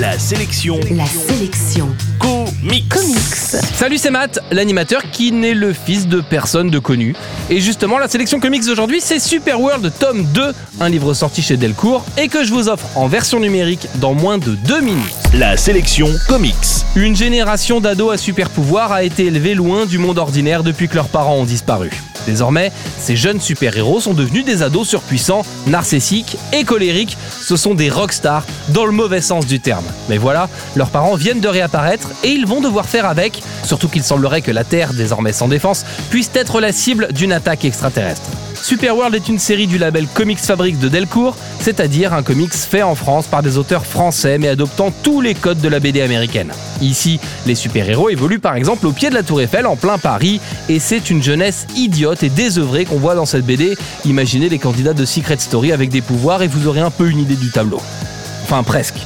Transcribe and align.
La 0.00 0.18
sélection. 0.18 0.80
La 0.92 1.04
sélection. 1.04 1.86
Comics. 2.18 2.88
Comics. 2.88 3.62
Salut, 3.74 3.98
c'est 3.98 4.10
Matt, 4.10 4.38
l'animateur 4.50 5.02
qui 5.10 5.30
n'est 5.30 5.52
le 5.52 5.74
fils 5.74 6.08
de 6.08 6.22
personne 6.22 6.70
de 6.70 6.78
connu. 6.78 7.14
Et 7.50 7.60
justement, 7.60 7.98
la 7.98 8.08
sélection 8.08 8.40
comics 8.40 8.64
d'aujourd'hui, 8.64 9.02
c'est 9.02 9.18
Super 9.18 9.60
World 9.60 9.92
tome 10.00 10.24
2, 10.32 10.54
un 10.80 10.88
livre 10.88 11.12
sorti 11.12 11.42
chez 11.42 11.58
Delcourt 11.58 12.06
et 12.16 12.28
que 12.28 12.44
je 12.44 12.52
vous 12.54 12.70
offre 12.70 12.86
en 12.96 13.08
version 13.08 13.40
numérique 13.40 13.88
dans 13.96 14.14
moins 14.14 14.38
de 14.38 14.54
2 14.54 14.80
minutes. 14.80 15.14
La 15.34 15.58
sélection 15.58 16.08
comics. 16.28 16.54
Une 16.96 17.14
génération 17.14 17.82
d'ados 17.82 18.14
à 18.14 18.16
super 18.16 18.48
pouvoir 18.48 18.92
a 18.92 19.02
été 19.02 19.26
élevée 19.26 19.54
loin 19.54 19.84
du 19.84 19.98
monde 19.98 20.16
ordinaire 20.16 20.62
depuis 20.62 20.88
que 20.88 20.94
leurs 20.94 21.08
parents 21.08 21.36
ont 21.36 21.44
disparu. 21.44 21.90
Désormais, 22.26 22.72
ces 22.98 23.16
jeunes 23.16 23.40
super-héros 23.40 24.00
sont 24.00 24.14
devenus 24.14 24.44
des 24.44 24.62
ados 24.62 24.88
surpuissants, 24.88 25.44
narcissiques 25.66 26.36
et 26.52 26.64
colériques. 26.64 27.16
Ce 27.40 27.56
sont 27.56 27.74
des 27.74 27.90
rockstars 27.90 28.44
dans 28.68 28.84
le 28.84 28.92
mauvais 28.92 29.20
sens 29.20 29.46
du 29.46 29.60
terme. 29.60 29.84
Mais 30.08 30.18
voilà, 30.18 30.48
leurs 30.76 30.90
parents 30.90 31.14
viennent 31.14 31.40
de 31.40 31.48
réapparaître 31.48 32.08
et 32.22 32.30
ils 32.30 32.46
vont 32.46 32.60
devoir 32.60 32.86
faire 32.86 33.06
avec, 33.06 33.42
surtout 33.64 33.88
qu'il 33.88 34.02
semblerait 34.02 34.42
que 34.42 34.50
la 34.50 34.64
Terre, 34.64 34.92
désormais 34.92 35.32
sans 35.32 35.48
défense, 35.48 35.84
puisse 36.10 36.30
être 36.34 36.60
la 36.60 36.72
cible 36.72 37.12
d'une 37.12 37.32
attaque 37.32 37.64
extraterrestre. 37.64 38.30
Superworld 38.62 39.14
est 39.14 39.28
une 39.28 39.38
série 39.38 39.66
du 39.66 39.78
label 39.78 40.06
Comics 40.06 40.38
Fabrics 40.38 40.78
de 40.78 40.88
Delcourt, 40.88 41.36
c'est-à-dire 41.60 42.12
un 42.12 42.22
comics 42.22 42.52
fait 42.52 42.82
en 42.82 42.94
France 42.94 43.26
par 43.26 43.42
des 43.42 43.58
auteurs 43.58 43.86
français 43.86 44.38
mais 44.38 44.48
adoptant 44.48 44.92
tous 45.02 45.20
les 45.20 45.34
codes 45.34 45.60
de 45.60 45.68
la 45.68 45.80
BD 45.80 46.02
américaine. 46.02 46.52
Ici, 46.80 47.18
les 47.46 47.54
super-héros 47.54 48.10
évoluent 48.10 48.38
par 48.38 48.54
exemple 48.54 48.86
au 48.86 48.92
pied 48.92 49.10
de 49.10 49.14
la 49.14 49.22
Tour 49.22 49.40
Eiffel 49.40 49.66
en 49.66 49.76
plein 49.76 49.98
Paris 49.98 50.40
et 50.68 50.78
c'est 50.78 51.10
une 51.10 51.22
jeunesse 51.22 51.66
idiote 51.76 52.22
et 52.22 52.28
désœuvrée 52.28 52.84
qu'on 52.84 52.98
voit 52.98 53.14
dans 53.14 53.26
cette 53.26 53.46
BD. 53.46 53.76
Imaginez 54.04 54.48
les 54.48 54.58
candidats 54.58 54.94
de 54.94 55.04
Secret 55.04 55.38
Story 55.38 55.72
avec 55.72 55.90
des 55.90 56.02
pouvoirs 56.02 56.42
et 56.42 56.48
vous 56.48 56.66
aurez 56.66 56.80
un 56.80 56.90
peu 56.90 57.08
une 57.08 57.18
idée 57.18 57.36
du 57.36 57.50
tableau. 57.50 57.80
Enfin 58.44 58.62
presque. 58.62 58.98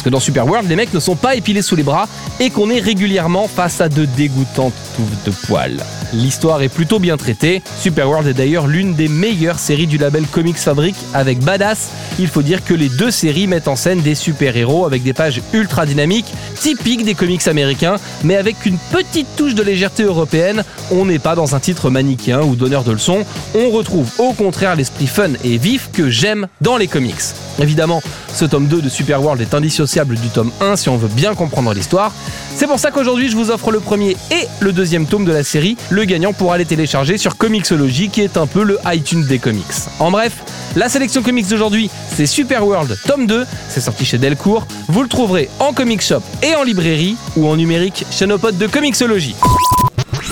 Parce 0.00 0.08
que 0.08 0.14
dans 0.14 0.20
Superworld, 0.20 0.66
les 0.66 0.76
mecs 0.76 0.94
ne 0.94 0.98
sont 0.98 1.14
pas 1.14 1.34
épilés 1.34 1.60
sous 1.60 1.76
les 1.76 1.82
bras 1.82 2.08
et 2.38 2.48
qu'on 2.48 2.70
est 2.70 2.80
régulièrement 2.80 3.48
face 3.48 3.82
à 3.82 3.90
de 3.90 4.06
dégoûtantes 4.06 4.72
touffes 4.96 5.24
de 5.26 5.46
poils. 5.46 5.84
L'histoire 6.14 6.62
est 6.62 6.70
plutôt 6.70 6.98
bien 6.98 7.18
traitée. 7.18 7.60
Superworld 7.78 8.26
est 8.26 8.32
d'ailleurs 8.32 8.66
l'une 8.66 8.94
des 8.94 9.08
meilleures 9.08 9.58
séries 9.58 9.86
du 9.86 9.98
label 9.98 10.24
Comics 10.26 10.56
Fabric 10.56 10.96
avec 11.12 11.40
Badass. 11.40 11.90
Il 12.18 12.28
faut 12.28 12.40
dire 12.40 12.64
que 12.64 12.72
les 12.72 12.88
deux 12.88 13.10
séries 13.10 13.46
mettent 13.46 13.68
en 13.68 13.76
scène 13.76 14.00
des 14.00 14.14
super-héros 14.14 14.86
avec 14.86 15.02
des 15.02 15.12
pages 15.12 15.42
ultra 15.52 15.84
dynamiques, 15.84 16.32
typiques 16.58 17.04
des 17.04 17.14
comics 17.14 17.46
américains, 17.46 17.96
mais 18.24 18.36
avec 18.36 18.64
une 18.64 18.78
petite 18.90 19.28
touche 19.36 19.54
de 19.54 19.62
légèreté 19.62 20.04
européenne. 20.04 20.64
On 20.90 21.04
n'est 21.04 21.18
pas 21.18 21.34
dans 21.34 21.54
un 21.54 21.60
titre 21.60 21.90
manichéen 21.90 22.40
ou 22.40 22.56
donneur 22.56 22.84
de 22.84 22.92
leçons. 22.92 23.26
On 23.54 23.68
retrouve 23.68 24.10
au 24.18 24.32
contraire 24.32 24.76
l'esprit 24.76 25.08
fun 25.08 25.32
et 25.44 25.58
vif 25.58 25.90
que 25.92 26.08
j'aime 26.08 26.46
dans 26.62 26.78
les 26.78 26.88
comics. 26.88 27.20
Évidemment, 27.60 28.02
ce 28.32 28.44
tome 28.44 28.66
2 28.66 28.82
de 28.82 28.88
Superworld 28.88 29.40
est 29.40 29.54
indissociable 29.54 30.16
du 30.16 30.28
tome 30.28 30.50
1 30.60 30.76
si 30.76 30.88
on 30.88 30.96
veut 30.96 31.08
bien 31.08 31.34
comprendre 31.34 31.72
l'histoire. 31.74 32.12
C'est 32.56 32.66
pour 32.66 32.78
ça 32.78 32.90
qu'aujourd'hui 32.90 33.28
je 33.28 33.36
vous 33.36 33.50
offre 33.50 33.70
le 33.70 33.80
premier 33.80 34.16
et 34.30 34.46
le 34.60 34.72
deuxième 34.72 35.06
tome 35.06 35.24
de 35.24 35.32
la 35.32 35.44
série. 35.44 35.76
Le 35.90 36.04
gagnant 36.04 36.32
pourra 36.32 36.58
les 36.58 36.64
télécharger 36.64 37.18
sur 37.18 37.36
Comixology 37.36 38.08
qui 38.08 38.22
est 38.22 38.36
un 38.36 38.46
peu 38.46 38.62
le 38.62 38.78
iTunes 38.86 39.24
des 39.26 39.38
comics. 39.38 39.64
En 39.98 40.10
bref, 40.10 40.32
la 40.76 40.88
sélection 40.88 41.22
comics 41.22 41.48
d'aujourd'hui, 41.48 41.90
c'est 42.14 42.26
Superworld 42.26 42.96
tome 43.06 43.26
2, 43.26 43.44
c'est 43.68 43.80
sorti 43.80 44.04
chez 44.04 44.18
Delcourt. 44.18 44.66
Vous 44.88 45.02
le 45.02 45.08
trouverez 45.08 45.48
en 45.58 45.72
comic 45.72 46.00
shop 46.02 46.22
et 46.42 46.54
en 46.54 46.62
librairie 46.62 47.16
ou 47.36 47.46
en 47.46 47.56
numérique 47.56 48.06
chez 48.10 48.26
nos 48.26 48.38
potes 48.38 48.58
de 48.58 48.66
Comixology. 48.66 49.34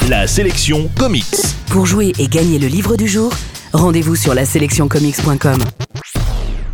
La 0.09 0.27
sélection 0.27 0.89
comics. 0.99 1.25
Pour 1.67 1.87
jouer 1.87 2.13
et 2.19 2.29
gagner 2.29 2.59
le 2.59 2.69
livre 2.69 2.97
du 2.97 3.09
jour, 3.09 3.33
rendez-vous 3.73 4.17
sur 4.17 4.35
la 4.35 4.47
sélectioncomics.com. 4.47 5.59